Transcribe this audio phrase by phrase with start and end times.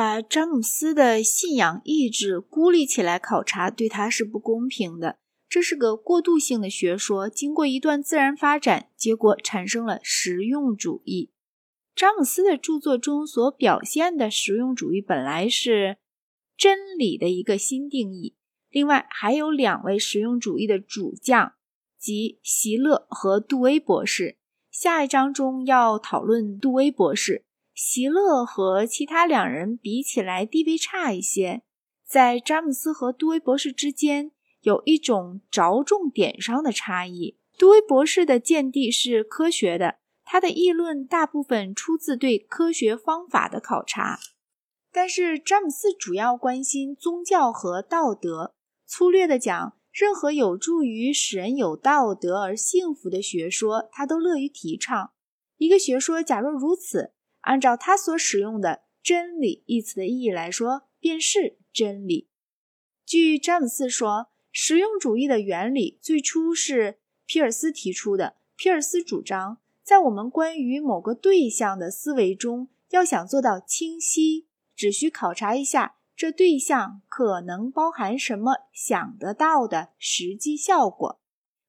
[0.00, 5.18] 把詹姆斯的信仰意志孤立起来考察，对他是不公平的。
[5.46, 11.34] 这是个过渡性的学说，经过一段自然发展，结果产生了实用主义。
[11.94, 15.98] 詹姆斯的著作中所表现的实用主义本来是
[16.56, 18.34] 真理的一个新定义。
[18.70, 21.52] 另外还有两位实用主义的主将，
[21.98, 24.38] 即席勒和杜威博士。
[24.70, 27.44] 下一章中要讨论杜威博士。
[27.82, 31.62] 席勒和其他两人比起来地位差一些，
[32.06, 37.38] 在詹姆斯和杜威博士之间有一种着重点上的差异。
[37.56, 39.96] 杜威博士的见地是科学的。
[40.26, 44.20] 他的议论大部分出自对科学方法的考察，
[44.92, 48.54] 但是詹姆斯主要关心宗教和道德。
[48.86, 55.12] 粗略地讲，任何有助于使人有道德而幸福的学说，他都乐于提倡。
[55.56, 62.28] 一个学说假若如此，按照他所使用的“真理”一词的意义来说，便是真理。
[63.04, 68.36] 据詹姆斯说，实用主义的原理最初是皮尔斯提出的。
[68.56, 69.58] 皮尔斯主张。
[69.82, 81.20] 在我们关于某个对象的思维中，要想做到清晰，只需考察一下这对象可能包含什么想得到的实际效果。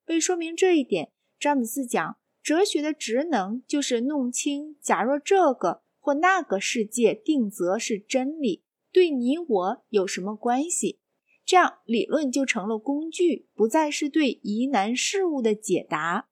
[0.06, 2.18] 为说明这一点，詹姆斯讲，
[2.52, 11.00] 哲学的职能就是弄清，假若这个或那个世界定则是真理，对你我有什么关系？
[11.46, 16.28] 这样理论就成了工具，不再是对疑难事物的解答。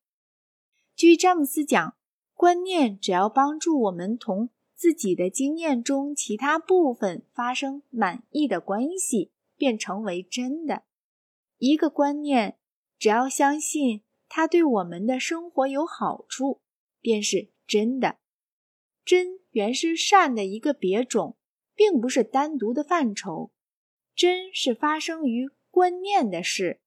[0.93, 1.95] 据詹姆斯讲，
[2.33, 10.83] 观念只要帮助我们同自己的经验中其他部分发生满意的关系，便成为真的。
[11.59, 12.57] 一个观念
[12.97, 16.61] 只要相信它对我们的生活有好处，
[17.01, 18.19] 便是真的。
[19.03, 21.37] 真原是善的一个别种，
[21.75, 23.51] 并不是单独的范畴。
[24.15, 26.79] 真是发生于观念的事，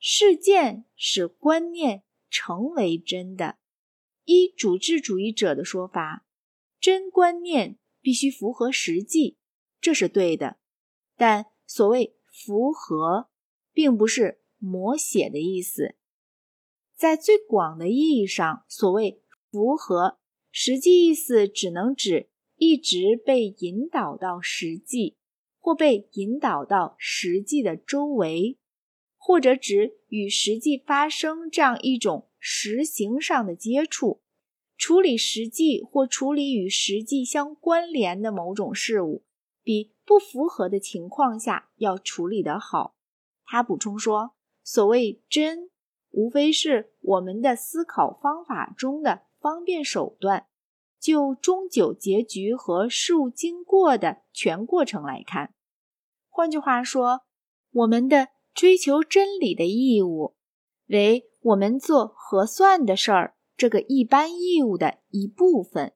[0.00, 2.02] 事件使观念。
[2.30, 3.56] 成为真的，
[4.24, 6.26] 依主治主义者的说法，
[6.78, 9.38] 真观念必须符合实际，
[9.80, 10.58] 这是对的。
[11.16, 13.30] 但所谓符合，
[13.72, 15.96] 并不是摹写的意思。
[16.98, 19.22] 在最广的意义上，所谓
[19.52, 20.18] 符合，
[20.50, 25.16] 实际意思只能指一直被引导到实际，
[25.60, 28.58] 或被引导到实际的周围。
[29.16, 34.22] 或者指与实际发生这样一种实行上的接触，
[34.76, 39.24] 处理实际或处理与实际相关联的某种事物，
[39.62, 42.96] 比不符合的情况下要处理得好。
[43.44, 44.32] 他补充说
[44.64, 45.70] ：“所谓真，
[46.10, 50.46] 无非是我们的思考方法中的方便手段。
[51.00, 55.54] 就终究结局和事物经过的全过程来看，
[56.28, 57.22] 换句话说，
[57.70, 60.34] 我们的。”追求真理的义务，
[60.88, 65.92] 为我们做核算的事儿这个一般义务的一部分。